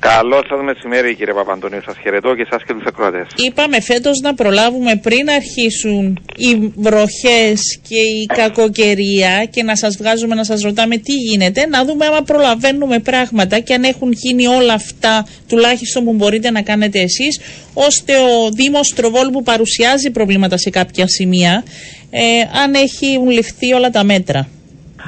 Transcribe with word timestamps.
Καλό 0.00 0.42
σας 0.48 0.62
μεσημέρι, 0.62 1.14
κύριε 1.14 1.34
Παπαντονίου. 1.34 1.82
Σας 1.84 1.96
χαιρετώ 2.02 2.34
και 2.34 2.46
εσά 2.50 2.56
και 2.66 2.72
τους 2.72 2.84
ακροατές. 2.86 3.26
Είπαμε 3.36 3.80
φέτος 3.80 4.20
να 4.20 4.34
προλάβουμε 4.34 4.96
πριν 4.96 5.30
αρχίσουν 5.30 6.18
οι 6.36 6.72
βροχές 6.76 7.78
και 7.88 8.00
η 8.00 8.26
κακοκαιρία 8.26 9.44
και 9.50 9.62
να 9.62 9.76
σας 9.76 9.96
βγάζουμε 9.96 10.34
να 10.34 10.44
σας 10.44 10.62
ρωτάμε 10.62 10.96
τι 10.96 11.12
γίνεται, 11.12 11.66
να 11.66 11.84
δούμε 11.84 12.06
άμα 12.06 12.22
προλαβαίνουμε 12.22 12.98
πράγματα 12.98 13.58
και 13.58 13.74
αν 13.74 13.82
έχουν 13.82 14.12
γίνει 14.12 14.46
όλα 14.46 14.72
αυτά, 14.72 15.26
τουλάχιστον 15.48 16.04
που 16.04 16.12
μπορείτε 16.12 16.50
να 16.50 16.62
κάνετε 16.62 17.00
εσείς, 17.00 17.40
ώστε 17.74 18.12
ο 18.16 18.50
Δήμος 18.50 18.92
Τροβόλου 18.94 19.30
που 19.30 19.42
παρουσιάζει 19.42 20.10
προβλήματα 20.10 20.56
σε 20.56 20.70
κάποια 20.70 21.08
σημεία, 21.08 21.64
ε, 22.10 22.20
αν 22.62 22.74
έχουν 22.74 23.30
ληφθεί 23.30 23.72
όλα 23.72 23.90
τα 23.90 24.04
μέτρα. 24.04 24.48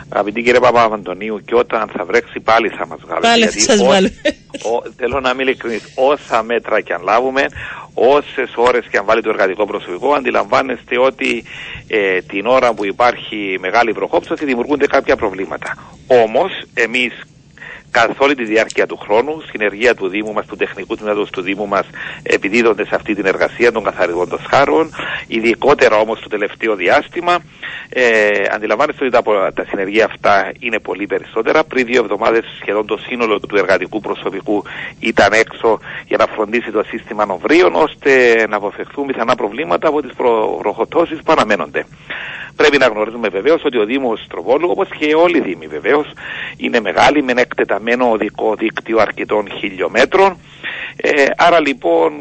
Αγαπητή 0.09 0.43
κύριε 0.43 0.61
Παπα-Αντωνίου, 0.61 1.41
και 1.45 1.55
όταν 1.55 1.89
θα 1.97 2.05
βρέξει 2.05 2.41
πάλι 2.41 2.69
θα 2.69 2.87
μας 2.87 2.99
βγάλει. 3.05 3.21
Πάλι 3.23 3.47
θα 3.47 3.59
σας 3.61 3.83
βάλω. 3.85 4.09
Θέλω 4.97 5.21
να 5.21 5.35
μην 5.35 5.47
ειλικρινής. 5.47 5.83
Όσα 5.95 6.43
μέτρα 6.43 6.81
και 6.81 6.93
αν 6.93 7.03
λάβουμε, 7.03 7.47
όσες 7.95 8.53
ώρες 8.55 8.87
και 8.91 8.97
αν 8.97 9.05
βάλει 9.05 9.23
το 9.23 9.29
εργατικό 9.29 9.67
προσωπικό, 9.67 10.13
αντιλαμβάνεστε 10.13 10.99
ότι 10.99 11.45
ε, 11.87 12.21
την 12.21 12.47
ώρα 12.47 12.75
που 12.75 12.85
υπάρχει 12.85 13.57
μεγάλη 13.61 13.93
βροχόψωση 13.93 14.45
δημιουργούνται 14.45 14.87
κάποια 14.87 15.17
προβλήματα. 15.17 15.77
Όμως, 16.07 16.51
εμείς 16.75 17.13
καθ' 17.93 18.21
όλη 18.21 18.35
τη 18.35 18.45
διάρκεια 18.45 18.87
του 18.87 18.97
χρόνου, 18.97 19.41
συνεργεία 19.51 19.95
του 19.95 20.09
Δήμου 20.09 20.33
μας, 20.33 20.47
του 20.47 20.57
τεχνικού 20.57 20.97
τμήματο 20.97 21.25
του 21.25 21.43
Δήμου 21.43 21.67
μας, 21.67 21.87
επιδίδονται 22.23 22.85
σε 22.85 22.95
αυτή 22.95 23.15
την 23.15 23.27
εργασία 23.27 23.73
των 23.73 23.85
καθαριγών 23.85 24.29
των 24.29 24.39
σχάρων, 24.43 24.91
ειδικότερα 25.27 25.97
όμως 25.97 26.21
το 26.21 26.29
τελευταίο 26.29 26.75
διάστημα. 26.75 27.39
Ε, 27.89 28.29
αντιλαμβάνεστε 28.51 29.05
ότι 29.05 29.13
τα, 29.13 29.53
τα 29.55 29.65
συνεργεία 29.69 30.05
αυτά 30.05 30.53
είναι 30.59 30.79
πολύ 30.79 31.07
περισσότερα. 31.07 31.65
Πριν 31.65 31.87
δύο 31.87 32.01
εβδομάδες 32.03 32.45
σχεδόν 32.61 32.87
το 32.87 32.97
σύνολο 32.97 33.41
του 33.41 33.57
εργατικού 33.57 34.01
προσωπικού 34.01 34.63
ήταν 35.01 35.33
έξω 35.33 35.79
για 36.07 36.17
να 36.17 36.27
φροντίσει 36.27 36.71
το 36.71 36.83
σύστημα 36.83 37.27
νοβρίων, 37.27 37.75
ώστε 37.75 38.45
να 38.49 38.57
αποφευχθούν 38.57 39.07
πιθανά 39.07 39.35
προβλήματα 39.35 39.89
από 39.89 40.03
τις 40.03 40.13
προχωτώσει 40.63 41.15
που 41.15 41.33
αναμένονται. 41.33 41.85
Πρέπει 42.57 42.79
να 42.79 42.87
γνωρίζουμε 42.87 43.29
βεβαίως 43.29 43.65
ότι 43.65 43.79
ο 43.79 43.85
Δήμος 43.85 44.27
Τροβόλου, 44.29 44.69
όπως 44.71 44.89
και 44.99 45.15
όλοι 45.15 45.37
οι 45.37 45.41
Δήμοι 45.41 45.67
βεβαίως, 45.67 46.13
είναι 46.57 46.81
μεγάλη 46.81 47.23
με 47.23 47.33
ένα 47.33 47.41
εκτεταμένο 47.41 48.11
οδικό 48.11 48.55
δίκτυο 48.55 48.99
αρκετών 48.99 49.49
χιλιόμετρων. 49.59 50.37
Ε, 50.97 51.25
άρα 51.37 51.61
λοιπόν 51.61 52.13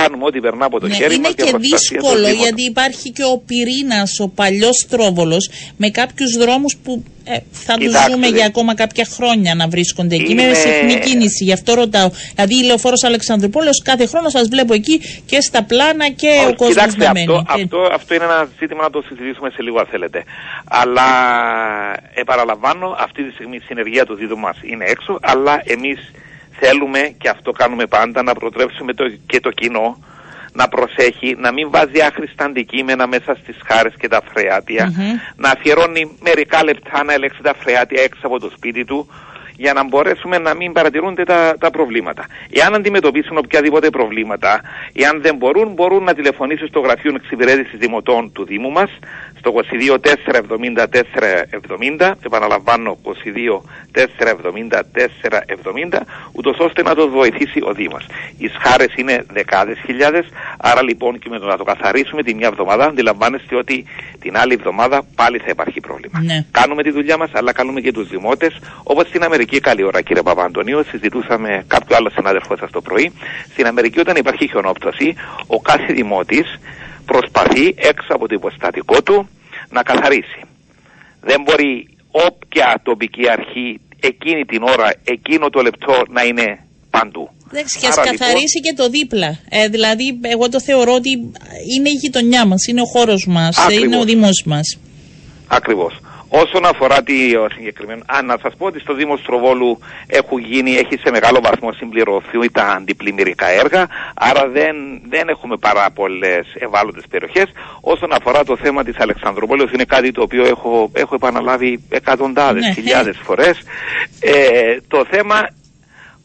κάνουμε 0.00 0.24
ό,τι 0.24 0.40
περνά 0.40 0.64
από 0.64 0.80
το 0.80 0.86
ναι, 0.86 0.94
χέρι 0.94 1.18
μας. 1.18 1.32
Είναι 1.38 1.50
και 1.50 1.56
δύσκολο 1.58 2.28
γιατί 2.28 2.62
υπάρχει 2.62 3.10
και 3.10 3.24
ο 3.24 3.36
πυρήνας, 3.46 4.20
ο 4.20 4.28
παλιός 4.28 4.86
Τρόβολος, 4.90 5.50
με 5.76 5.88
κάποιους 5.90 6.36
δρόμους 6.36 6.76
που 6.84 7.04
ε, 7.24 7.36
θα 7.50 7.74
τους 7.78 7.92
ζούμε 8.10 8.26
για 8.26 8.46
ακόμα 8.46 8.74
κάποια 8.74 9.04
χρόνια 9.04 9.54
να 9.54 9.68
βρίσκονται 9.68 10.14
εκεί. 10.14 10.32
Είναι... 10.32 10.46
Με 10.46 10.54
συχνή 10.54 10.94
κίνηση, 10.98 11.44
γι' 11.44 11.52
αυτό 11.52 11.74
ρωτάω. 11.74 12.10
Δηλαδή 12.34 12.54
η 12.54 12.62
λεωφόρος 12.62 13.04
Αλεξανδρούπολο 13.04 13.70
κάθε 13.84 14.06
χρόνο 14.06 14.28
σας 14.28 14.48
βλέπω 14.48 14.74
εκεί 14.74 15.00
και 15.26 15.40
στα 15.40 15.62
πλάνα 15.62 16.08
και 16.10 16.30
ο 16.48 16.54
κόσμος 16.54 16.96
να 16.96 17.12
μένει. 17.12 17.42
Αυτό, 17.46 17.62
αυτό, 17.62 17.88
αυτό 17.92 18.14
είναι 18.14 18.24
ένα 18.24 18.48
ζήτημα 18.58 18.82
να 18.82 18.90
το 18.90 19.02
συζητήσουμε 19.08 19.50
σε 19.50 19.62
λίγο 19.62 19.78
αν 19.78 19.86
θέλετε. 19.90 20.24
Αλλά 20.64 21.08
επαναλαμβάνω, 22.14 22.96
αυτή 22.98 23.22
τη 23.24 23.32
στιγμή 23.32 23.56
η 23.56 23.62
συνεργεία 23.66 24.04
του 24.06 24.14
Δίδου 24.14 24.38
μας 24.38 24.56
είναι 24.62 24.84
έξω, 24.84 25.18
αλλά 25.22 25.62
εμείς 25.64 25.98
θέλουμε 26.60 27.14
και 27.18 27.28
αυτό 27.28 27.52
κάνουμε 27.52 27.86
πάντα 27.86 28.22
να 28.22 28.34
προτρέψουμε 28.34 28.94
το, 28.94 29.04
και 29.26 29.40
το 29.40 29.50
κοινό 29.50 29.98
να 30.52 30.68
προσέχει, 30.68 31.36
να 31.38 31.52
μην 31.52 31.70
βάζει 31.70 32.00
άχρηστα 32.00 32.44
αντικείμενα 32.44 33.06
μέσα 33.06 33.36
στις 33.42 33.56
χάρες 33.66 33.94
και 33.98 34.08
τα 34.08 34.20
φρεάτια, 34.32 34.92
να 35.36 35.50
αφιερώνει 35.50 36.16
μερικά 36.20 36.64
λεπτά 36.64 37.04
να 37.04 37.12
ελέγξει 37.12 37.42
τα 37.42 37.54
φρεάτια 37.58 38.02
έξω 38.02 38.26
από 38.26 38.38
το 38.40 38.50
σπίτι 38.56 38.84
του, 38.84 39.08
για 39.56 39.72
να 39.72 39.84
μπορέσουμε 39.84 40.38
να 40.38 40.54
μην 40.54 40.72
παρατηρούνται 40.72 41.24
τα, 41.24 41.56
τα 41.58 41.70
προβλήματα. 41.70 42.26
Εάν 42.50 42.74
αντιμετωπίσουν 42.74 43.38
οποιαδήποτε 43.38 43.90
προβλήματα, 43.90 44.60
εάν 44.92 45.22
δεν 45.22 45.36
μπορούν, 45.36 45.72
μπορούν 45.72 46.04
να 46.04 46.14
τηλεφωνήσουν 46.14 46.68
στο 46.68 46.80
γραφείο 46.80 47.12
εξυπηρέτησης 47.14 47.78
δημοτών 47.78 48.32
του 48.32 48.44
Δήμου 48.44 48.70
μας, 48.70 48.90
στο 49.38 49.52
22 49.90 49.98
470 49.98 50.86
470, 51.98 52.12
επαναλαμβάνω 52.24 52.98
22 53.02 53.60
470 53.92 54.82
470, 55.90 56.00
ούτως 56.32 56.58
ώστε 56.58 56.82
να 56.82 56.94
το 56.94 57.08
βοηθήσει 57.08 57.60
ο 57.62 57.72
Δήμος. 57.72 58.06
Οι 58.38 58.48
σχάρες 58.48 58.94
είναι 58.96 59.24
δεκάδες 59.32 59.78
χιλιάδες, 59.84 60.26
άρα 60.58 60.82
λοιπόν 60.82 61.18
και 61.18 61.28
με 61.28 61.38
το 61.38 61.46
να 61.46 61.56
το 61.56 61.64
καθαρίσουμε 61.64 62.22
τη 62.22 62.34
μια 62.34 62.46
εβδομάδα, 62.46 62.84
αντιλαμβάνεστε 62.84 63.56
ότι 63.56 63.84
την 64.20 64.36
άλλη 64.36 64.52
εβδομάδα 64.52 65.02
πάλι 65.14 65.38
θα 65.38 65.48
υπάρχει 65.48 65.80
πρόβλημα. 65.80 66.20
Ναι. 66.22 66.44
Κάνουμε 66.50 66.82
τη 66.82 66.90
δουλειά 66.90 67.16
μας, 67.16 67.30
αλλά 67.32 67.52
κάνουμε 67.52 67.80
και 67.80 67.92
τους 67.92 68.08
δημότες, 68.08 68.58
όπως 68.82 69.06
στην 69.06 69.22
Αμερική 69.22 69.45
Αμερική, 69.46 69.68
καλή 69.70 69.84
ώρα 69.90 70.00
κύριε 70.02 70.22
Παπαντονίου, 70.22 70.84
συζητούσαμε 70.90 71.64
κάποιο 71.66 71.96
άλλο 71.96 72.10
συνάδελφο 72.16 72.56
σας 72.56 72.70
το 72.70 72.80
πρωί. 72.80 73.12
Στην 73.52 73.66
Αμερική, 73.66 73.98
όταν 74.00 74.16
υπάρχει 74.16 74.48
χιονόπτωση, 74.50 75.14
ο 75.46 75.58
κάθε 75.60 75.92
δημότης 75.92 76.46
προσπαθεί 77.12 77.66
έξω 77.76 78.10
από 78.16 78.28
το 78.28 78.34
υποστατικό 78.40 79.02
του 79.02 79.28
να 79.70 79.82
καθαρίσει. 79.82 80.40
Δεν 81.20 81.38
μπορεί 81.44 81.88
όποια 82.10 82.80
τοπική 82.82 83.24
αρχή 83.36 83.80
εκείνη 84.00 84.44
την 84.44 84.62
ώρα, 84.62 84.88
εκείνο 85.04 85.50
το 85.50 85.60
λεπτό 85.62 85.94
να 86.16 86.22
είναι 86.22 86.46
παντού. 86.90 87.24
Εντάξει, 87.50 87.78
και 87.78 87.86
ας 87.86 87.96
λοιπόν- 87.96 88.16
καθαρίσει 88.16 88.58
και 88.60 88.74
το 88.76 88.88
δίπλα. 88.88 89.30
Ε, 89.48 89.68
δηλαδή, 89.68 90.06
εγώ 90.34 90.48
το 90.48 90.60
θεωρώ 90.60 90.92
ότι 90.94 91.10
είναι 91.74 91.88
η 91.88 91.98
γειτονιά 92.02 92.46
μας, 92.46 92.66
είναι 92.66 92.80
ο 92.80 92.88
χώρος 92.94 93.26
μας, 93.26 93.54
είναι 93.70 93.98
ο 93.98 94.04
Δήμο 94.04 94.28
μας. 94.44 94.78
Ακριβώς. 95.48 95.92
Όσον 96.28 96.64
αφορά 96.64 97.02
τη 97.02 97.14
συγκεκριμένο, 97.54 98.02
α, 98.06 98.22
να 98.22 98.38
σας 98.42 98.54
πω 98.56 98.66
ότι 98.66 98.80
στο 98.80 98.94
Δήμο 98.94 99.16
Στροβόλου 99.16 99.78
έχουν 100.06 100.38
γίνει, 100.38 100.70
έχει 100.70 100.98
σε 100.98 101.10
μεγάλο 101.10 101.40
βαθμό 101.42 101.72
συμπληρωθεί 101.72 102.50
τα 102.52 102.62
αντιπλημμυρικά 102.62 103.48
έργα, 103.48 103.86
άρα 104.14 104.48
δεν, 104.48 104.76
δεν 105.08 105.28
έχουμε 105.28 105.56
πάρα 105.56 105.90
πολλές 105.90 106.46
ευάλωτες 106.58 107.04
περιοχές. 107.10 107.44
Όσον 107.80 108.12
αφορά 108.12 108.44
το 108.44 108.56
θέμα 108.56 108.84
της 108.84 108.98
Αλεξανδροπόλεω, 108.98 109.68
είναι 109.74 109.84
κάτι 109.84 110.12
το 110.12 110.22
οποίο 110.22 110.46
έχω, 110.46 110.90
έχω 110.92 111.14
επαναλάβει 111.14 111.84
εκατοντάδες, 111.88 112.64
ναι. 112.66 112.72
χιλιάδες 112.72 113.18
φορές. 113.22 113.58
Ε, 114.20 114.76
το 114.88 115.04
θέμα 115.10 115.48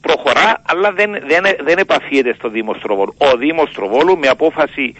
προχωρά, 0.01 0.61
αλλά 0.65 0.91
δεν, 0.91 1.11
δεν, 1.11 1.43
δεν 1.63 1.77
επαφίεται 1.77 2.33
στο 2.33 2.49
Δήμο 2.49 2.73
Στροβόλου. 2.73 3.15
Ο 3.17 3.37
Δήμος 3.37 3.69
Στροβόλου 3.69 4.17
με 4.17 4.27
απόφαση 4.27 4.95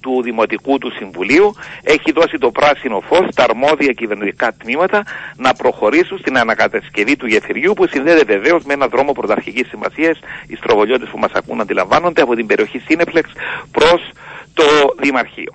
του 0.00 0.22
Δημοτικού 0.22 0.78
του 0.78 0.92
Συμβουλίου 0.92 1.54
έχει 1.82 2.12
δώσει 2.12 2.38
το 2.38 2.50
πράσινο 2.50 3.00
φως 3.00 3.26
στα 3.30 3.42
αρμόδια 3.48 3.92
κυβερνητικά 3.92 4.52
τμήματα 4.52 5.02
να 5.36 5.54
προχωρήσουν 5.54 6.18
στην 6.18 6.38
ανακατασκευή 6.38 7.16
του 7.16 7.26
γεφυριού 7.26 7.72
που 7.72 7.86
συνδέεται 7.86 8.24
βεβαίως 8.24 8.64
με 8.64 8.72
ένα 8.72 8.86
δρόμο 8.86 9.12
πρωταρχικής 9.12 9.68
σημασίας. 9.68 10.18
Οι 10.46 10.56
στροβολιώτε 10.56 11.04
που 11.04 11.18
μας 11.18 11.32
ακούν 11.32 11.60
αντιλαμβάνονται 11.60 12.22
από 12.22 12.34
την 12.34 12.46
περιοχή 12.46 12.78
Σύνεπλεξ 12.78 13.30
προς 13.70 14.10
το 14.54 14.64
Δημαρχείο. 15.00 15.52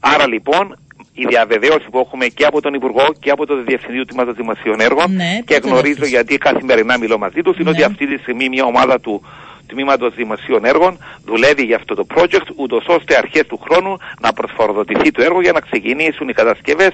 Άρα 0.00 0.28
λοιπόν 0.28 0.76
η 1.14 1.24
διαβεβαίωση 1.28 1.86
που 1.90 1.98
έχουμε 1.98 2.26
και 2.26 2.44
από 2.44 2.60
τον 2.60 2.74
Υπουργό 2.74 3.14
και 3.20 3.30
από 3.30 3.46
το 3.46 3.62
Διευθυντή 3.62 3.98
του 3.98 4.04
Τμήματος 4.04 4.34
Δημοσίων 4.34 4.80
Έργων 4.80 5.14
ναι, 5.14 5.40
και 5.44 5.60
γνωρίζω 5.62 6.06
γιατί 6.06 6.38
καθημερινά 6.38 6.98
μιλώ 6.98 7.18
μαζί 7.18 7.42
τους, 7.42 7.56
είναι 7.56 7.70
ναι. 7.70 7.70
ότι 7.70 7.82
αυτή 7.82 8.06
τη 8.06 8.16
στιγμή 8.16 8.48
μια 8.48 8.64
ομάδα 8.64 9.00
του 9.00 9.22
Τμήματος 9.66 10.14
Δημοσίων 10.14 10.64
Έργων 10.64 10.98
δουλεύει 11.24 11.62
για 11.62 11.76
αυτό 11.76 11.94
το 11.94 12.06
project, 12.14 12.46
ούτως 12.56 12.84
ώστε 12.88 13.16
αρχές 13.16 13.46
του 13.46 13.60
χρόνου 13.64 13.96
να 14.20 14.32
προσφοροδοτηθεί 14.32 15.10
το 15.10 15.22
έργο 15.22 15.40
για 15.40 15.52
να 15.52 15.60
ξεκινήσουν 15.60 16.28
οι 16.28 16.32
κατασκευές 16.32 16.90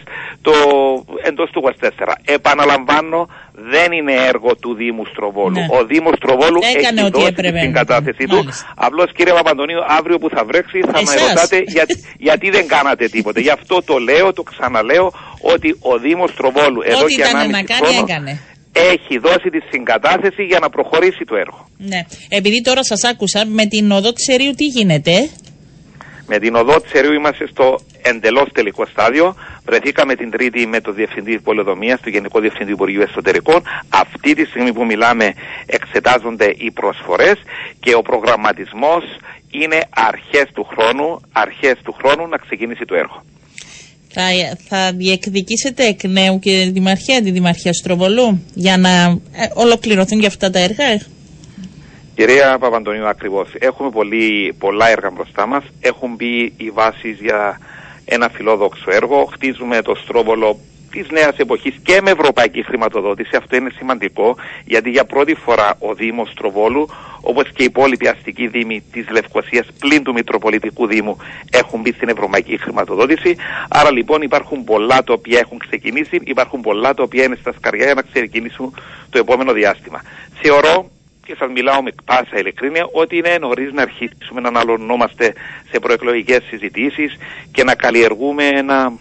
εντός 1.22 1.50
του 1.50 1.75
24. 1.80 2.14
Επαναλαμβάνω, 2.25 3.28
δεν 3.53 3.92
είναι 3.92 4.14
έργο 4.14 4.56
του 4.56 4.75
Δήμου 4.75 5.04
Στροβόλου. 5.04 5.59
Ναι. 5.59 5.66
Ο 5.70 5.84
Δήμος 5.84 6.14
Στροβόλου 6.16 6.60
Έκανε 6.76 7.00
έχει 7.00 7.10
δώσει 7.10 7.26
έπρεπε. 7.26 7.59
την 7.60 7.72
κατάθεσή 7.72 8.26
του. 8.26 8.48
Απλώς 8.75 9.12
κύριε 9.12 9.32
Παπαντονίου, 9.32 9.78
αύριο 9.98 10.19
που 10.19 10.28
θα 10.28 10.44
βρέξει 10.44 10.80
θα 10.80 11.03
με 11.03 11.28
ρωτάτε 11.28 11.62
για, 11.66 11.84
γιατί 12.19 12.50
δεν 12.50 12.66
κάνατε 12.66 13.09
τίποτε. 13.09 13.41
Γι' 13.41 13.50
αυτό 13.50 13.82
το 13.82 13.98
λέω, 13.98 14.32
το 14.32 14.42
ξαναλέω, 14.42 15.12
ότι 15.41 15.76
ο 15.80 15.98
Δήμος 15.98 16.34
Τροβόλου 16.34 16.80
εδώ 16.84 17.06
και 17.06 17.22
1,5 17.22 17.75
χρόνο 17.80 18.04
έκανε 18.09 18.41
έχει 18.80 19.18
δώσει 19.18 19.50
τη 19.50 19.60
συγκατάθεση 19.70 20.42
για 20.42 20.58
να 20.58 20.70
προχωρήσει 20.70 21.24
το 21.24 21.36
έργο. 21.36 21.68
Ναι. 21.76 22.00
Επειδή 22.28 22.60
τώρα 22.62 22.84
σας 22.84 23.04
άκουσα, 23.04 23.47
με 23.47 23.66
την 23.66 23.91
οδό 23.91 24.12
Ξερίου 24.12 24.53
τι 24.53 24.66
γίνεται; 24.66 25.30
Με 26.27 26.38
την 26.38 26.54
οδό 26.54 26.80
Ξερίου 26.80 27.12
είμαστε 27.12 27.47
στο 27.47 27.80
εντελώς 28.03 28.48
τελικό 28.53 28.86
στάδιο. 28.86 29.34
Βρεθήκαμε 29.65 30.15
την 30.15 30.30
Τρίτη 30.30 30.66
με 30.66 30.80
το 30.80 30.92
Διευθυντή 30.92 31.41
Πολεοδομίας, 31.41 32.00
το 32.00 32.10
Γενικό 32.10 32.41
Διευθυντή 32.41 32.72
Υπουργείου 32.72 33.03
Εσωτερικών. 33.03 33.62
Αυτή 33.88 34.34
τη 34.34 34.44
στιγμή 34.44 34.72
που 34.72 34.84
μιλάμε 34.84 35.34
εξετάζονται 35.66 36.54
οι 36.56 36.71
προσφορές 36.71 37.34
και 37.80 37.94
ο 37.94 38.03
προγραμματισμός 38.03 39.04
είναι 39.50 39.80
αρχές 39.91 40.47
του 40.54 40.65
χρόνου, 40.65 41.21
αρχές 41.33 41.76
του 41.84 41.92
χρόνου 41.92 42.28
να 42.28 42.36
ξεκινήσει 42.36 42.84
το 42.84 42.94
έργο. 42.94 43.22
Θα, 44.12 44.22
θα 44.68 44.92
διεκδικήσετε 44.92 45.86
εκ 45.86 46.04
νέου 46.04 46.39
και 46.39 46.62
τη 46.65 46.71
Δημαρχία, 46.71 47.22
τη 47.22 47.30
Δημαρχία 47.30 47.72
Στροβολού 47.72 48.42
για 48.54 48.77
να 48.77 49.03
ε, 49.10 49.18
ολοκληρωθούν 49.54 50.21
και 50.21 50.27
αυτά 50.27 50.51
τα 50.51 50.59
έργα; 50.59 50.84
Κυρία 52.15 52.59
Παπαντονίου, 52.59 53.07
ακριβώς. 53.07 53.48
Έχουμε 53.59 53.91
πολύ, 53.91 54.54
πολλά 54.59 54.89
έργα 54.91 55.10
μπροστά 55.10 55.47
μας. 55.47 55.65
Έχουν 55.80 56.15
μπει 56.15 56.53
οι 56.57 56.71
βάσεις 56.71 57.18
για 57.21 57.60
ένα 58.04 58.28
φιλόδοξο 58.28 58.91
έργο. 58.91 59.24
Χτίζουμε 59.24 59.83
το 59.83 59.95
Στρόβολο 59.95 60.59
της 60.91 61.10
νέας 61.10 61.37
εποχής 61.37 61.75
και 61.83 62.01
με 62.03 62.10
ευρωπαϊκή 62.10 62.63
χρηματοδότηση. 62.63 63.37
Αυτό 63.37 63.57
είναι 63.57 63.71
σημαντικό 63.77 64.37
γιατί 64.65 64.91
για 64.91 65.04
πρώτη 65.04 65.34
φορά 65.34 65.75
ο 65.78 65.95
Δήμος 65.95 66.34
Τροβόλου 66.34 66.89
όπως 67.21 67.45
και 67.48 67.63
οι 67.63 67.65
υπόλοιποι 67.65 68.09
αστικοί 68.09 68.47
δήμοι 68.47 68.83
της 68.92 69.10
Λευκοσίας 69.10 69.66
πλην 69.78 70.03
του 70.03 70.13
Μητροπολιτικού 70.13 70.87
Δήμου 70.87 71.16
έχουν 71.51 71.81
μπει 71.81 71.92
στην 71.92 72.09
ευρωπαϊκή 72.09 72.59
χρηματοδότηση. 72.59 73.37
Άρα 73.69 73.92
λοιπόν 73.92 74.22
υπάρχουν 74.22 74.65
πολλά 74.65 75.04
τα 75.04 75.13
οποία 75.13 75.39
έχουν 75.39 75.59
ξεκινήσει, 75.59 76.21
υπάρχουν 76.25 76.60
πολλά 76.60 76.95
τα 76.95 77.03
οποία 77.03 77.25
είναι 77.25 77.36
στα 77.41 77.53
σκαριά 77.53 77.84
για 77.84 77.95
να 77.95 78.03
ξεκινήσουν 78.03 78.75
το 79.10 79.19
επόμενο 79.19 79.53
διάστημα. 79.53 80.03
Θεωρώ 80.43 80.91
και 81.31 81.36
σας 81.39 81.51
μιλάω 81.51 81.83
με 81.83 81.93
πάσα 82.04 82.39
ειλικρίνεια 82.39 82.89
ότι 82.93 83.16
είναι 83.16 83.39
νωρίς 83.41 83.72
να 83.72 83.83
αρχίσουμε 83.83 84.41
να 84.41 84.48
αναλωνόμαστε 84.48 85.34
σε 85.71 85.78
προεκλογικές 85.78 86.43
συζητήσεις 86.48 87.16
και 87.53 87.65
να 87.65 87.75
καλλιεργούμε 87.75 88.47
ένα, 88.47 88.93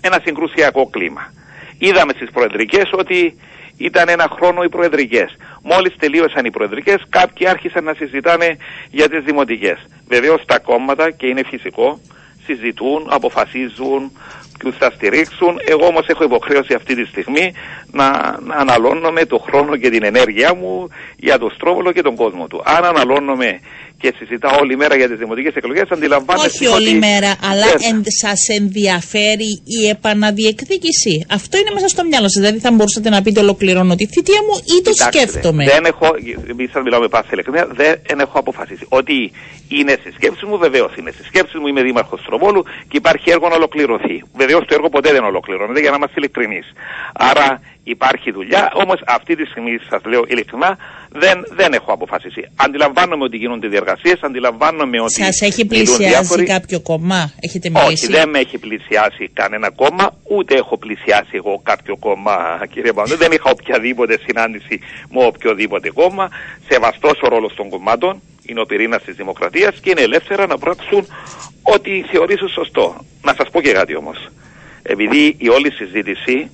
ένα 0.00 0.20
συγκρουσιακό 0.24 0.86
κλίμα. 0.86 1.32
Είδαμε 1.78 2.12
στις 2.16 2.30
προεδρικές 2.30 2.90
ότι 2.92 3.38
ήταν 3.76 4.08
ένα 4.08 4.28
χρόνο 4.32 4.62
οι 4.62 4.68
προεδρικές. 4.68 5.36
Μόλις 5.62 5.96
τελείωσαν 5.96 6.44
οι 6.44 6.50
προεδρικές, 6.50 6.96
κάποιοι 7.08 7.48
άρχισαν 7.48 7.84
να 7.84 7.94
συζητάνε 7.94 8.56
για 8.90 9.08
τις 9.08 9.24
δημοτικές. 9.24 9.78
Βεβαίως 10.08 10.44
τα 10.44 10.58
κόμματα, 10.58 11.10
και 11.10 11.26
είναι 11.26 11.42
φυσικό, 11.44 12.00
συζητούν, 12.44 13.06
αποφασίζουν 13.10 14.12
ποιους 14.58 14.76
θα 14.76 14.90
στηρίξουν. 14.90 15.58
Εγώ 15.66 15.86
όμως 15.86 16.06
έχω 16.06 16.24
υποχρέωση 16.24 16.74
αυτή 16.74 16.94
τη 16.94 17.04
στιγμή 17.04 17.52
να, 17.92 18.10
να 18.40 18.54
αναλώνομαι 18.54 19.24
το 19.24 19.38
χρόνο 19.38 19.76
και 19.76 19.90
την 19.90 20.04
ενέργειά 20.04 20.54
μου 20.54 20.88
για 21.16 21.38
τον 21.38 21.50
Στρόβολο 21.50 21.92
και 21.92 22.02
τον 22.02 22.16
κόσμο 22.16 22.46
του. 22.46 22.62
Αν 22.64 22.84
αναλώνομαι 22.84 23.60
και 24.00 24.14
συζητάω 24.18 24.58
όλη 24.60 24.76
μέρα 24.76 24.96
για 24.96 25.08
τις 25.08 25.18
δημοτικές 25.18 25.54
εκλογές, 25.54 25.88
αντιλαμβάνεστε. 25.90 26.48
Όχι 26.48 26.66
όλη 26.76 26.94
μέρα, 26.94 27.30
αλλά 27.50 27.66
εν, 27.90 28.02
σας 28.22 28.40
ενδιαφέρει 28.58 29.50
η 29.64 29.88
επαναδιεκδίκηση. 29.88 31.26
Αυτό 31.30 31.58
είναι 31.58 31.70
μέσα 31.74 31.88
στο 31.88 32.04
μυαλό 32.04 32.28
σας. 32.28 32.40
Δηλαδή, 32.42 32.58
θα 32.58 32.70
μπορούσατε 32.72 33.08
να 33.08 33.22
πείτε 33.22 33.40
ολοκληρώνω 33.40 33.94
τη 33.94 34.06
θητεία 34.06 34.40
μου 34.46 34.54
ή 34.74 34.82
το 34.82 34.90
Κοιτάξτε, 34.90 35.18
σκέφτομαι. 35.18 35.64
Δεν 35.64 35.84
έχω, 35.84 36.06
μη 36.56 36.66
σας 36.72 36.82
μιλάω 36.82 37.00
με 37.00 37.08
πάση 37.08 37.28
ειλικρινία, 37.32 37.68
δεν 38.06 38.20
έχω 38.20 38.38
αποφασίσει. 38.38 38.84
Ότι 38.88 39.32
είναι 39.68 39.92
στι 40.00 40.10
σκέψει 40.12 40.46
μου, 40.46 40.58
βεβαίως 40.58 40.92
είναι 40.98 41.10
στι 41.10 41.24
σκέψει 41.24 41.58
μου. 41.58 41.66
Είμαι 41.66 41.82
δήμαρχος 41.82 42.20
Τροβόλου 42.26 42.62
και 42.88 42.96
υπάρχει 42.96 43.30
έργο 43.30 43.48
να 43.48 43.54
ολοκληρωθεί. 43.54 44.22
Βεβαίως 44.34 44.62
το 44.66 44.74
έργο 44.74 44.88
ποτέ 44.88 45.12
δεν 45.12 45.24
ολοκληρώνεται 45.24 45.80
για 45.80 45.90
να 45.90 45.96
είμαστε 45.96 46.14
ειλικρινείς. 46.20 46.66
Άρα 47.12 47.60
υπάρχει 47.90 48.30
δουλειά, 48.30 48.70
όμως 48.74 49.02
αυτή 49.06 49.36
τη 49.36 49.44
στιγμή 49.44 49.78
σας 49.90 50.02
λέω 50.04 50.22
ειλικρινά 50.28 50.78
δεν, 51.08 51.36
δεν 51.50 51.72
έχω 51.72 51.92
αποφασίσει. 51.92 52.42
Αντιλαμβάνομαι 52.56 53.24
ότι 53.24 53.36
γίνονται 53.36 53.68
διεργασίες, 53.68 54.18
αντιλαμβάνομαι 54.20 55.00
ότι. 55.00 55.12
Σας 55.12 55.40
έχει 55.40 55.66
πλησιάσει 55.66 56.04
διάφοροι... 56.04 56.44
κάποιο 56.44 56.80
κόμμα, 56.80 57.32
έχετε 57.40 57.70
μιλήσει; 57.70 58.04
Όχι, 58.04 58.06
δεν 58.12 58.28
με 58.28 58.38
έχει 58.38 58.58
πλησιάσει 58.58 59.30
κανένα 59.32 59.70
κόμμα, 59.70 60.14
ούτε 60.22 60.54
έχω 60.54 60.78
πλησιάσει 60.78 61.30
εγώ 61.32 61.60
κάποιο 61.62 61.96
κόμμα, 61.96 62.34
κύριε 62.72 62.92
Παντού. 62.92 63.16
δεν 63.16 63.32
είχα 63.32 63.50
οποιαδήποτε 63.50 64.18
συνάντηση 64.26 64.80
με 65.10 65.24
οποιοδήποτε 65.24 65.90
κόμμα. 65.90 66.28
Σεβαστός 66.68 67.20
ο 67.22 67.28
ρόλος 67.28 67.54
των 67.54 67.68
κομμάτων, 67.68 68.20
είναι 68.46 68.60
ο 68.60 68.66
πυρήνας 68.66 69.02
της 69.02 69.14
δημοκρατίας 69.14 69.74
και 69.80 69.90
είναι 69.90 70.00
ελεύθερα 70.00 70.46
να 70.46 70.58
πράξουν 70.58 71.06
ό,τι 71.62 72.02
θεωρήσουν 72.02 72.48
σωστό. 72.48 72.96
Να 73.22 73.34
σας 73.34 73.50
πω 73.50 73.60
και 73.60 73.72
κάτι 73.72 73.96
όμως. 73.96 74.28
Επειδή 74.82 75.34
η 75.38 75.48
όλη 75.48 75.72
συζήτηση 75.72 76.50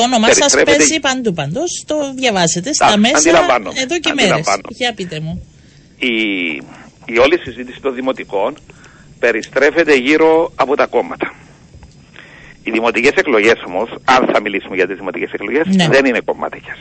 το 0.00 0.06
όνομά 0.06 0.32
σας 0.32 0.54
παίζει 0.64 1.00
παντού 1.00 1.32
παντού. 1.32 1.62
Το 1.86 1.96
διαβάζετε 2.14 2.72
στα 2.72 2.96
μέσα 2.98 3.30
εδώ 3.82 3.98
και 3.98 4.12
μέρες. 4.14 4.46
Για 4.68 4.92
πείτε 4.94 5.20
μου. 5.20 5.34
Η, 5.98 6.14
η 7.04 7.18
όλη 7.18 7.38
συζήτηση 7.38 7.80
των 7.80 7.94
δημοτικών 7.94 8.56
περιστρέφεται 9.18 9.94
γύρω 9.94 10.52
από 10.54 10.76
τα 10.76 10.86
κόμματα. 10.86 11.34
Οι 12.62 12.70
δημοτικές 12.70 13.12
εκλογές 13.16 13.58
όμως, 13.66 13.88
αν 14.04 14.28
θα 14.32 14.40
μιλήσουμε 14.40 14.76
για 14.76 14.86
τις 14.86 14.96
δημοτικές 14.96 15.32
εκλογές, 15.32 15.66
ναι. 15.66 15.88
δεν 15.88 16.04
είναι 16.04 16.20
κομμάτια. 16.24 16.76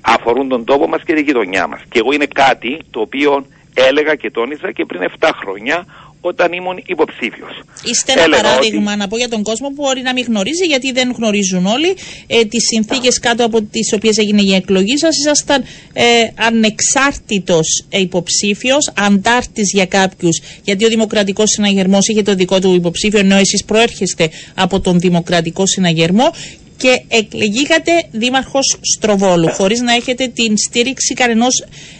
Αφορούν 0.00 0.48
τον 0.48 0.64
τόπο 0.64 0.86
μας 0.88 1.02
και 1.02 1.14
τη 1.14 1.22
γειτονιά 1.22 1.66
μας. 1.66 1.80
Και 1.88 1.98
εγώ 1.98 2.12
είναι 2.12 2.26
κάτι 2.26 2.78
το 2.90 3.00
οποίο 3.00 3.46
έλεγα 3.74 4.14
και 4.14 4.30
τόνιζα 4.30 4.72
και 4.72 4.84
πριν 4.84 5.00
7 5.18 5.30
χρόνια 5.40 5.86
όταν 6.26 6.52
ήμουν 6.52 6.82
υποψήφιος. 6.86 7.62
Είστε 7.84 8.12
ένα 8.12 8.36
παράδειγμα 8.36 8.96
να 8.96 9.08
πω 9.08 9.16
για 9.16 9.28
τον 9.28 9.42
κόσμο 9.42 9.68
που 9.68 9.82
μπορεί 9.82 10.02
να 10.02 10.12
μην 10.12 10.24
γνωρίζει, 10.28 10.64
γιατί 10.64 10.92
δεν 10.92 11.12
γνωρίζουν 11.16 11.66
όλοι 11.66 11.96
ε, 12.26 12.44
τις 12.44 12.64
συνθήκες 12.66 13.18
κάτω 13.18 13.44
από 13.44 13.62
τις 13.62 13.92
οποίες 13.92 14.16
έγινε 14.18 14.42
η 14.42 14.54
εκλογή 14.54 14.96
σας. 14.98 15.16
Ήσασταν 15.16 15.64
ε, 15.92 16.04
ανεξάρτητος 16.34 17.84
υποψήφιος, 17.88 18.92
αντάρτης 18.96 19.70
για 19.72 19.86
κάποιους, 19.86 20.40
γιατί 20.64 20.84
ο 20.84 20.88
Δημοκρατικός 20.88 21.50
Συναγερμός 21.50 22.08
είχε 22.08 22.22
το 22.22 22.34
δικό 22.34 22.60
του 22.60 22.74
υποψήφιο, 22.74 23.18
ενώ 23.18 23.36
εσείς 23.36 23.64
προέρχεστε 23.64 24.30
από 24.54 24.80
τον 24.80 25.00
Δημοκρατικό 25.00 25.66
Συναγερμό 25.66 26.32
και 26.76 27.02
εκλεγήκατε 27.08 27.92
δήμαρχο 28.10 28.58
Στροβόλου, 28.96 29.48
χωρί 29.48 29.78
να 29.78 29.92
έχετε 29.92 30.26
την 30.26 30.56
στήριξη 30.56 31.14
κανενό 31.14 31.46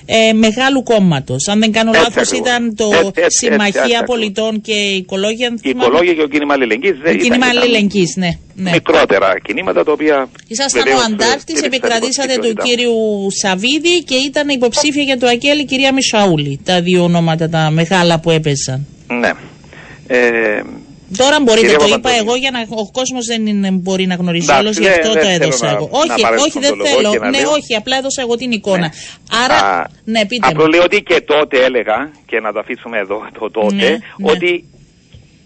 ε, 0.06 0.32
μεγάλου 0.32 0.82
κόμματο. 0.82 1.36
Αν 1.50 1.60
δεν 1.60 1.72
κάνω 1.72 1.92
λάθο, 1.92 2.36
ήταν 2.36 2.74
το 2.76 2.90
έτσι, 3.14 3.46
Συμμαχία 3.46 3.82
έτσι, 3.82 4.04
Πολιτών 4.06 4.60
και 4.60 4.72
Οικολόγια. 4.72 5.54
Η 5.62 5.68
Οικολόγια 5.68 6.14
και 6.14 6.22
ο 6.22 6.26
κίνημα 6.26 6.54
Αλληλεγγύη. 6.54 6.92
Το 7.04 7.14
κίνημα 7.14 7.46
Αλληλεγγύη, 7.46 8.12
ναι, 8.16 8.38
ναι. 8.54 8.70
Μικρότερα 8.70 9.38
κινήματα 9.44 9.84
τα 9.84 9.92
οποία. 9.92 10.28
Ήσασταν 10.46 10.82
ο 10.88 11.00
αντάρτη, 11.06 11.54
επικρατήσατε 11.64 12.36
του 12.38 12.54
κύριου 12.64 13.26
Σαββίδη 13.42 14.02
και 14.04 14.14
ήταν 14.14 14.48
υποψήφια 14.48 15.02
για 15.02 15.18
το 15.18 15.26
Ακέλη 15.26 15.64
κυρία 15.64 15.92
Μισαούλη. 15.92 16.60
Τα 16.64 16.80
δύο 16.80 17.02
ονόματα 17.02 17.48
τα 17.48 17.70
μεγάλα 17.70 18.20
που 18.20 18.30
έπαιζαν. 18.30 18.86
Ναι. 19.08 19.30
Ε, 20.06 20.62
Τώρα 21.16 21.40
μπορείτε, 21.40 21.66
Κύριε 21.66 21.76
το 21.76 21.94
είπα 21.94 22.10
εγώ 22.10 22.34
για 22.36 22.50
να 22.50 22.60
ο 22.60 22.90
κόσμος 22.90 23.26
δεν 23.26 23.46
είναι, 23.46 23.70
μπορεί 23.70 24.06
να 24.06 24.14
γνωρίζει 24.14 24.50
όλος, 24.52 24.78
γι' 24.78 24.88
αυτό 24.88 25.12
το 25.12 25.28
έδωσα 25.28 25.70
εγώ. 25.70 25.88
όχι, 25.92 26.24
όχι, 26.46 26.58
δεν 26.58 26.74
θέλω. 26.86 27.10
Ναι, 27.30 27.38
όχι, 27.56 27.74
απλά 27.74 27.96
έδωσα 27.96 28.22
εγώ 28.22 28.36
την 28.36 28.50
εικόνα. 28.50 28.78
Ναι. 28.78 28.88
Άρα, 29.44 29.54
Α, 29.54 29.86
ναι, 30.04 30.26
πείτε 30.26 30.54
μου. 30.54 30.66
λέω 30.66 30.82
ότι 30.82 31.02
και 31.02 31.20
τότε 31.20 31.64
έλεγα, 31.64 32.10
και 32.26 32.40
να 32.40 32.52
το 32.52 32.58
αφήσουμε 32.58 32.98
εδώ 32.98 33.28
το 33.38 33.50
τότε, 33.50 33.74
ναι, 33.74 33.88
ναι. 33.88 34.30
ότι 34.32 34.64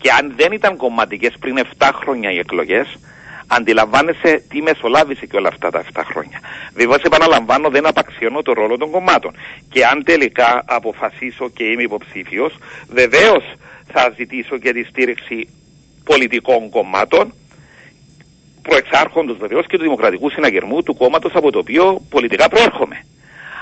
και 0.00 0.10
αν 0.18 0.32
δεν 0.36 0.52
ήταν 0.52 0.76
κομματικές 0.76 1.32
πριν 1.40 1.58
7 1.78 1.90
χρόνια 2.00 2.30
οι 2.32 2.38
εκλογές, 2.38 2.86
αντιλαμβάνεσαι 3.46 4.44
τι 4.48 4.62
μεσολάβησε 4.62 5.26
και 5.26 5.36
όλα 5.36 5.48
αυτά 5.48 5.70
τα 5.70 5.84
7 5.92 6.00
χρόνια. 6.10 6.40
Βεβαίω, 6.74 6.98
επαναλαμβάνω, 7.04 7.68
δεν 7.68 7.86
απαξιώνω 7.86 8.42
το 8.42 8.52
ρόλο 8.52 8.76
των 8.76 8.90
κομμάτων. 8.90 9.32
Και 9.72 9.84
αν 9.84 10.04
τελικά 10.04 10.64
αποφασίσω 10.66 11.48
και 11.48 11.64
είμαι 11.64 11.82
υποψήφιος, 11.82 12.52
βεβαίως 12.88 13.44
θα 13.92 14.12
ζητήσω 14.16 14.58
και 14.58 14.72
τη 14.72 14.82
στήριξη 14.84 15.48
πολιτικών 16.04 16.70
κομμάτων 16.70 17.34
προεξάρχοντος 18.62 19.36
βεβαίως 19.36 19.66
και 19.66 19.76
του 19.76 19.82
Δημοκρατικού 19.82 20.30
Συναγερμού 20.30 20.82
του 20.82 20.96
κόμματος 20.96 21.32
από 21.34 21.50
το 21.50 21.58
οποίο 21.58 22.00
πολιτικά 22.10 22.48
προέρχομαι. 22.48 23.04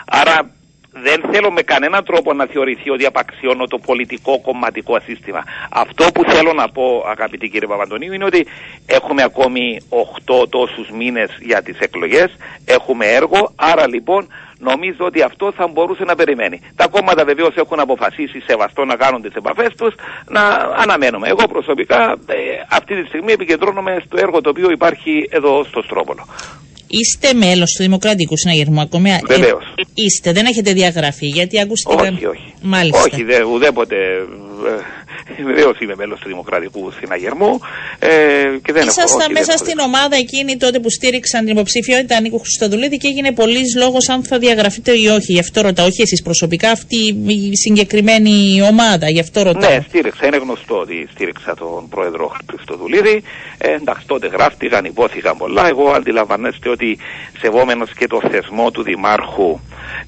Άρα 0.07 0.51
δεν 0.93 1.25
θέλω 1.33 1.51
με 1.51 1.63
κανέναν 1.63 2.05
τρόπο 2.05 2.33
να 2.33 2.47
θεωρηθεί 2.47 2.91
ότι 2.91 3.07
απαξιώνω 3.07 3.67
το 3.67 3.79
πολιτικό 3.79 4.41
κομματικό 4.41 5.01
σύστημα. 5.01 5.45
Αυτό 5.71 6.05
που 6.15 6.23
θέλω 6.31 6.53
να 6.53 6.69
πω 6.69 7.05
αγαπητή 7.07 7.49
κύριε 7.49 7.69
Παπαντονίου 7.69 8.13
είναι 8.13 8.25
ότι 8.25 8.47
έχουμε 8.87 9.23
ακόμη 9.23 9.79
8 10.27 10.49
τόσους 10.49 10.91
μήνες 10.91 11.39
για 11.41 11.63
τις 11.63 11.79
εκλογές, 11.79 12.37
έχουμε 12.65 13.07
έργο, 13.07 13.53
άρα 13.57 13.89
λοιπόν 13.89 14.29
νομίζω 14.59 15.03
ότι 15.11 15.23
αυτό 15.23 15.53
θα 15.57 15.69
μπορούσε 15.73 16.05
να 16.05 16.15
περιμένει. 16.15 16.61
Τα 16.77 16.87
κόμματα 16.89 17.25
βεβαίως 17.25 17.55
έχουν 17.57 17.81
αποφασίσει 17.81 18.41
σεβαστό 18.47 18.85
να 18.85 18.97
κάνουν 18.97 19.23
τις 19.23 19.35
επαφές 19.35 19.71
τους, 19.79 19.95
να 20.29 20.43
αναμένουμε. 20.85 21.29
Εγώ 21.29 21.45
προσωπικά 21.49 22.01
ε, 22.27 22.37
αυτή 22.71 23.03
τη 23.03 23.07
στιγμή 23.09 23.33
επικεντρώνομαι 23.33 24.03
στο 24.07 24.17
έργο 24.19 24.41
το 24.41 24.49
οποίο 24.51 24.71
υπάρχει 24.71 25.29
εδώ 25.31 25.65
στο 25.65 25.83
Στρόπολο. 25.83 26.27
Είστε 26.91 27.33
μέλος 27.35 27.71
του 27.77 27.83
Δημοκρατικού 27.83 28.37
Συναγερμού 28.37 28.81
ακόμα; 28.81 29.09
Ε, 29.11 29.19
Βεβαίως. 29.27 29.65
είστε, 29.95 30.33
δεν 30.33 30.47
έχετε 30.47 30.73
διαγραφεί, 30.73 31.27
γιατί 31.27 31.61
ακούστηκαν. 31.61 32.15
Όχι, 32.15 32.27
όχι. 32.27 32.55
Μάλιστα. 32.63 33.01
Όχι, 33.01 33.23
δε, 33.25 33.43
ουδέποτε. 33.45 33.97
Ε, 33.97 34.83
Βεβαίως 35.37 35.81
είμαι 35.81 35.95
μέλος 35.97 36.21
του 36.21 36.29
Δημοκρατικού 36.29 36.93
Συναγερμού. 37.01 37.61
Ε, 37.99 38.09
και 38.63 38.73
δεν 38.73 38.87
Ήσασταν 38.87 39.21
έχω, 39.21 39.33
μέσα 39.33 39.57
στην 39.57 39.79
ομάδα 39.79 40.17
εκείνη 40.17 40.57
τότε 40.57 40.79
που 40.79 40.91
στήριξαν 40.91 41.45
την 41.45 41.55
υποψηφιότητα 41.55 42.21
Νίκο 42.21 42.39
Χριστοδουλίδη 42.39 42.97
και 42.97 43.09
έγινε 43.09 43.33
πολλής 43.33 43.77
λόγος 43.77 44.09
αν 44.09 44.25
θα 44.25 44.39
διαγραφείτε 44.39 44.93
ή 44.93 45.07
όχι. 45.07 45.33
Γι' 45.33 45.39
αυτό 45.39 45.61
ρωτάω. 45.61 45.87
Όχι 45.87 46.03
εσείς 46.03 46.23
προσωπικά, 46.23 46.71
αυτή 46.71 46.97
η 47.27 47.57
συγκεκριμένη 47.57 48.63
ομάδα. 48.63 49.11
Γι' 49.11 49.21
αυτό 49.21 49.43
ρωτάω. 49.43 49.71
Ναι, 49.71 49.85
στήριξα. 49.89 50.27
Είναι 50.27 50.37
γνωστό 50.37 50.79
ότι 50.79 51.09
στήριξα 51.13 51.55
τον 51.55 51.89
πρόεδρο 51.89 52.33
Χριστοδουλίδη. 52.51 53.23
Ε, 53.59 53.73
εντάξει, 53.73 54.07
τότε 54.07 54.27
γράφτηκαν, 54.27 54.85
υπόθηκαν 54.85 55.37
πολλά. 55.37 55.69
Εγώ 55.69 55.91
αντιλαμβανέστε 55.91 56.69
ότι 56.69 56.99
σεβόμενος 57.41 57.93
και 57.93 58.07
το 58.07 58.21
θεσμό 58.31 58.71
του 58.71 58.83
Δημάρχου 58.83 59.61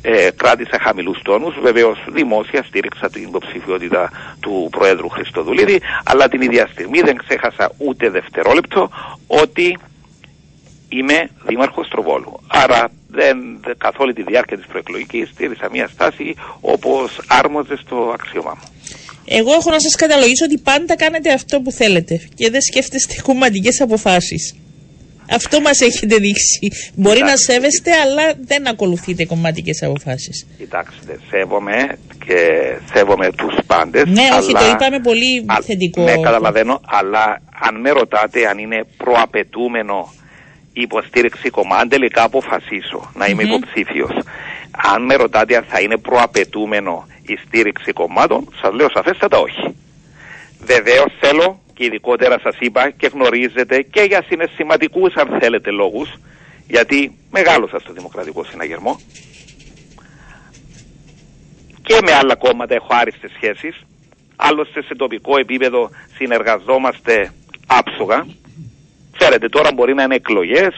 ε, 0.03 0.29
κράτησα 0.37 0.79
χαμηλούς 0.81 1.23
τόνους. 1.23 1.55
Βεβαίως, 1.61 1.99
δημόσια 2.13 2.63
στήριξα 2.63 3.11
την 3.11 3.23
υποψηφιότητα 3.23 4.11
του 4.41 4.69
Προέδρου 4.71 5.09
Χριστοδουλίδη, 5.09 5.81
αλλά 6.05 6.29
την 6.29 6.41
ίδια 6.41 6.69
στιγμή 6.73 7.01
δεν 7.01 7.17
ξέχασα 7.17 7.73
ούτε 7.79 8.11
δευτερόλεπτο 8.11 8.91
ότι 9.27 9.79
είμαι 10.89 11.29
δήμαρχος 11.47 11.89
Τροβόλου. 11.89 12.41
Άρα 12.47 12.91
δεν, 13.09 13.37
καθ' 13.79 14.01
όλη 14.01 14.13
τη 14.13 14.23
διάρκεια 14.23 14.57
της 14.57 14.67
προεκλογικής 14.67 15.29
στήριξα 15.29 15.69
μια 15.71 15.89
στάση 15.89 16.35
όπως 16.61 17.21
άρμοζες 17.29 17.81
στο 17.81 18.11
αξίωμά 18.15 18.55
μου. 18.59 18.69
Εγώ 19.25 19.53
έχω 19.53 19.71
να 19.71 19.81
σας 19.81 19.95
καταλογίσω 19.95 20.45
ότι 20.45 20.59
πάντα 20.59 20.97
κάνετε 20.97 21.33
αυτό 21.33 21.61
που 21.61 21.73
θέλετε 21.73 22.29
και 22.35 22.51
δεν 22.51 22.61
σκέφτεστε 22.61 23.15
κομματικές 23.23 23.81
αποφάσεις. 23.81 24.55
Αυτό 25.31 25.61
μας 25.61 25.81
έχετε 25.81 26.17
δείξει. 26.17 26.59
Μπορεί 26.95 27.21
να 27.21 27.37
σέβεστε, 27.37 27.91
αλλά 28.05 28.23
δεν 28.47 28.69
ακολουθείτε 28.69 29.25
κομματικές 29.25 29.83
αποφάσεις. 29.83 30.47
Κοιτάξτε, 30.59 31.19
σέβομαι 31.31 31.99
και 32.27 32.39
σέβομαι 32.93 33.31
τους 33.33 33.55
πάντες. 33.67 34.05
Ναι, 34.07 34.23
αλλά... 34.23 34.39
όχι, 34.39 34.53
το 34.53 34.67
είπαμε 34.75 35.01
πολύ 35.01 35.45
Α, 35.47 35.57
θετικό. 35.67 36.03
Ναι, 36.03 36.17
καταλαβαίνω, 36.17 36.81
αλλά 36.87 37.43
αν 37.61 37.81
με 37.81 37.91
ρωτάτε 37.91 38.49
αν 38.49 38.59
είναι 38.59 38.85
προαπαιτούμενο 38.97 40.13
η 40.73 40.81
υποστήριξη 40.81 41.51
κομμάτων, 41.51 41.89
τελικά 41.89 42.23
αποφασίσω 42.23 43.11
να 43.15 43.27
είμαι 43.27 43.45
Μμμ. 43.45 43.51
υποψήφιος. 43.51 44.11
Αν 44.93 45.05
με 45.05 45.15
ρωτάτε 45.15 45.57
αν 45.57 45.65
θα 45.69 45.81
είναι 45.81 45.97
προαπαιτούμενο 45.99 47.07
η 47.23 47.39
στήριξη 47.47 47.93
κομμάτων, 47.93 48.49
σας 48.63 48.73
λέω 48.75 48.91
σαφέστατα 48.95 49.39
όχι. 49.39 49.75
Βεβαίως 50.61 51.13
θέλω 51.21 51.61
και 51.81 51.87
ειδικότερα 51.87 52.39
σας 52.43 52.57
είπα 52.59 52.91
και 52.91 53.07
γνωρίζετε 53.07 53.83
και 53.83 54.03
για 54.03 54.25
συναισθηματικούς 54.29 55.15
αν 55.15 55.39
θέλετε 55.41 55.71
λόγους, 55.71 56.09
γιατί 56.69 57.19
μεγάλωσα 57.31 57.79
στο 57.79 57.93
Δημοκρατικό 57.93 58.45
Συναγερμό 58.45 59.01
και 61.83 61.99
με 62.05 62.13
άλλα 62.13 62.37
κόμματα 62.37 62.75
έχω 62.75 62.87
άριστες 62.91 63.31
σχέσεις. 63.35 63.81
Άλλωστε 64.37 64.83
σε 64.83 64.95
τοπικό 64.95 65.39
επίπεδο 65.39 65.91
συνεργαζόμαστε 66.17 67.33
άψογα. 67.67 68.27
Ξέρετε 69.19 69.49
τώρα 69.49 69.71
μπορεί 69.75 69.95
να 69.95 70.03
είναι 70.03 70.15
εκλογές 70.15 70.75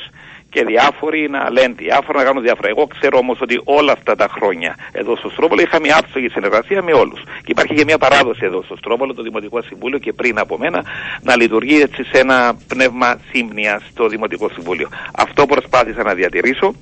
και 0.52 0.64
διάφοροι 0.64 1.28
να 1.30 1.50
λένε 1.50 1.75
διάφορα, 1.76 2.18
να 2.18 2.25
κάνουν 2.25 2.42
διάφορα. 2.42 2.68
Εγώ 2.68 2.87
ξέρω 2.87 3.18
όμως 3.18 3.40
ότι 3.40 3.61
όλα 3.64 3.92
αυτά 3.92 4.14
τα 4.14 4.28
χρόνια 4.30 4.76
εδώ 4.92 5.16
στο 5.16 5.28
Στρόβολο 5.28 5.61
είχα 5.61 5.80
μια 5.80 5.97
άψογη 5.99 6.28
συνεργασία 6.28 6.82
με 6.82 6.92
όλους. 6.92 7.21
Και 7.23 7.50
υπάρχει 7.56 7.75
και 7.75 7.85
μια 7.85 7.99
παράδοση 7.99 8.40
εδώ 8.44 8.62
στο 8.62 8.76
Στρόβολο, 8.76 9.14
το 9.14 9.23
Δημοτικό 9.23 9.62
Συμβούλιο 9.62 9.99
και 9.99 10.12
πριν 10.12 10.38
από 10.38 10.59
μένα 10.59 10.85
να 11.23 11.37
λειτουργεί 11.37 11.80
έτσι 11.80 12.04
σε 12.04 12.18
ένα 12.18 12.56
πνεύμα 12.68 13.21
σύμπνοιας 13.30 13.82
στο 13.90 14.09
Δημοτικό 14.09 14.49
Συμβούλιο. 14.49 14.88
Αυτό 15.14 15.47
προσπάθησα 15.47 16.02
να 16.02 16.14
διατηρήσω. 16.14 16.75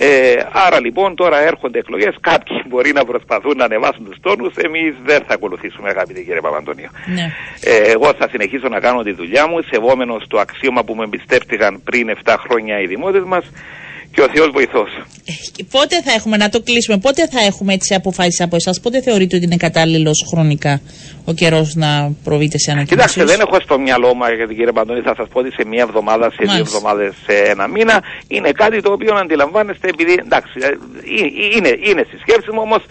Ε, 0.00 0.36
άρα 0.52 0.80
λοιπόν 0.80 1.14
τώρα 1.14 1.38
έρχονται 1.40 1.78
εκλογές, 1.78 2.14
κάποιοι 2.20 2.62
μπορεί 2.68 2.92
να 2.92 3.04
προσπαθούν 3.04 3.56
να 3.56 3.64
ανεβάσουν 3.64 4.04
τους 4.04 4.16
τόνους, 4.20 4.54
εμείς 4.56 4.94
δεν 5.04 5.22
θα 5.26 5.34
ακολουθήσουμε 5.34 5.88
αγαπητέ 5.88 6.20
κύριε 6.20 6.40
Παπαντονίου. 6.40 6.90
Ναι. 7.14 7.32
Ε, 7.60 7.90
εγώ 7.90 8.12
θα 8.18 8.28
συνεχίσω 8.28 8.68
να 8.68 8.80
κάνω 8.80 9.02
τη 9.02 9.12
δουλειά 9.12 9.46
μου, 9.48 9.62
σεβόμενος 9.70 10.26
το 10.28 10.38
αξίωμα 10.38 10.84
που 10.84 10.94
με 10.94 11.04
εμπιστεύτηκαν 11.04 11.82
πριν 11.84 12.10
7 12.24 12.34
χρόνια 12.38 12.80
οι 12.80 12.86
δημότες 12.86 13.22
μας 13.24 13.44
και 14.12 14.20
ο 14.20 14.28
Θεός 14.34 14.50
βοηθός. 14.52 14.90
Ε, 15.24 15.32
και 15.56 15.64
Πότε 15.70 16.02
θα 16.02 16.12
έχουμε, 16.12 16.36
να 16.36 16.48
το 16.48 16.62
κλείσουμε, 16.62 16.98
πότε 16.98 17.28
θα 17.28 17.40
έχουμε 17.40 17.72
έτσι 17.72 17.94
αποφάσεις 17.94 18.40
από 18.40 18.56
εσάς, 18.56 18.80
πότε 18.80 19.00
θεωρείτε 19.00 19.36
ότι 19.36 19.44
είναι 19.44 19.56
κατάλληλος 19.56 20.26
χρονικά 20.30 20.80
ο 21.24 21.32
καιρός 21.32 21.74
να 21.74 21.90
προβείτε 22.24 22.58
σε 22.58 22.70
ανακοινώσεις; 22.70 23.12
Κοιτάξτε, 23.12 23.36
δεν 23.36 23.46
έχω 23.46 23.60
στο 23.60 23.78
μυαλό 23.78 24.14
μου, 24.14 24.24
γιατί 24.36 24.54
κύριε 24.54 24.72
Παντονή, 24.72 25.00
θα 25.00 25.14
σας 25.16 25.28
πω 25.32 25.38
ότι 25.40 25.50
σε 25.52 25.64
μία 25.64 25.82
εβδομάδα, 25.88 26.30
σε 26.30 26.36
δύο 26.38 26.52
Μάλιστα. 26.52 26.76
εβδομάδες, 26.76 27.14
σε 27.26 27.34
ένα 27.52 27.68
μήνα. 27.68 28.02
Είναι 28.28 28.50
κάτι 28.52 28.82
το 28.82 28.92
οποίο 28.92 29.14
αντιλαμβάνεστε, 29.14 29.88
επειδή 29.88 30.14
εντάξει, 30.24 30.56
ε, 30.62 30.66
ε, 30.66 30.76
είναι, 31.56 31.72
είναι 31.88 32.02
στη 32.08 32.16
σκέψη 32.24 32.50
μου, 32.54 32.62
όμως 32.68 32.82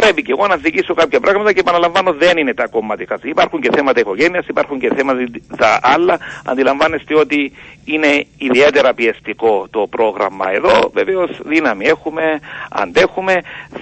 πρέπει 0.00 0.22
και 0.22 0.32
εγώ 0.36 0.46
να 0.46 0.56
διοικήσω 0.56 0.94
κάποια 0.94 1.20
πράγματα 1.20 1.52
και 1.52 1.60
επαναλαμβάνω 1.60 2.12
δεν 2.12 2.36
είναι 2.38 2.54
τα 2.54 2.66
κομματικά. 2.66 3.18
Υπάρχουν 3.22 3.60
και 3.60 3.70
θέματα 3.76 4.00
οικογένειας, 4.00 4.46
υπάρχουν 4.46 4.78
και 4.78 4.90
θέματα 4.96 5.78
άλλα. 5.82 6.18
Αντιλαμβάνεστε 6.44 7.14
ότι 7.14 7.52
είναι 7.84 8.26
ιδιαίτερα 8.38 8.94
πιεστικό 8.94 9.66
το 9.70 9.86
πρόγραμμα 9.90 10.46
εδώ. 10.58 10.90
Βεβαίως 10.94 11.30
δύναμη 11.44 11.84
έχουμε, 11.86 12.22
αντέχουμε. 12.70 13.34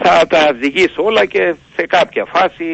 Θα 0.02 0.26
τα 0.28 0.52
διοικήσω 0.60 1.02
όλα 1.08 1.24
και 1.24 1.54
σε 1.76 1.86
κάποια 1.86 2.24
φάση 2.34 2.68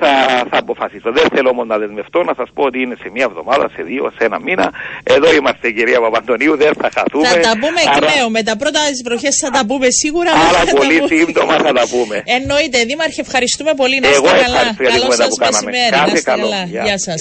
θα, 0.00 0.10
θα 0.50 0.58
αποφασίσω. 0.64 1.12
Δεν 1.12 1.26
θέλω 1.34 1.48
όμως 1.54 1.66
να 1.66 1.78
δεσμευτώ, 1.78 2.22
να 2.22 2.34
σας 2.36 2.48
πω 2.54 2.62
ότι 2.64 2.78
είναι 2.80 2.96
σε 3.02 3.08
μία 3.14 3.26
εβδομάδα, 3.30 3.66
σε 3.76 3.82
δύο, 3.82 4.12
σε 4.18 4.24
ένα 4.24 4.38
μήνα. 4.40 4.66
Εδώ 5.02 5.28
είμαστε, 5.34 5.70
κυρία 5.70 6.00
Παπαντονίου, 6.00 6.56
δεν 6.56 6.72
θα 6.80 6.88
χαθούμε. 6.96 7.26
Θα 7.28 7.38
τα 7.48 7.52
πούμε 7.62 7.80
εκ 7.86 7.96
Άρα- 7.96 8.10
νέου. 8.14 8.30
Με 8.30 8.42
τα 8.42 8.56
πρώτα 8.56 8.80
τη 8.96 9.02
βροχές 9.08 9.34
θα 9.44 9.50
τα 9.50 9.62
πούμε 9.68 9.86
σίγουρα. 10.02 10.30
αλλά 10.32 10.48
Άρα 10.48 10.58
θα 10.58 10.64
τα 10.64 10.76
πολύ 10.80 10.98
πούμε. 10.98 11.14
σύντομα 11.20 11.54
θα 11.66 11.72
τα 11.78 11.84
πούμε. 11.92 12.16
Εννοείται, 12.38 12.78
Δήμαρχε, 12.90 13.20
ευχαριστούμε 13.26 13.72
πολύ. 13.80 13.96
Να 14.00 14.08
Εγώ 14.08 14.24
είστε 14.26 14.38
καλά. 14.46 14.60
ευχαριστώ 14.60 14.82
για 14.82 14.90
την 14.90 15.00
Καλό 15.00 15.04
κουβέντα 15.04 15.24
σας 15.24 15.32
που 15.32 15.40
κάναμε. 15.44 15.70
μεσημέρι. 15.70 15.90
Να 15.96 15.98
Κάθε 16.02 16.16
είστε 16.16 16.30
καλό. 16.30 16.42
καλά. 16.48 16.60
Γεια. 16.72 16.82
Γεια 16.86 16.98
σας. 17.06 17.18